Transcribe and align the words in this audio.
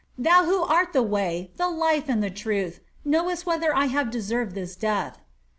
Thou 0.17 0.45
who 0.45 0.63
art 0.63 0.93
the 0.93 1.03
way, 1.03 1.51
the 1.57 1.69
life, 1.69 2.05
and 2.09 2.23
the 2.23 2.31
truth, 2.31 2.79
knowest 3.05 3.45
whether 3.45 3.71
I 3.75 3.85
have 3.85 4.07
Ueserved 4.07 4.55
this 4.55 4.75
death.'' 4.75 5.19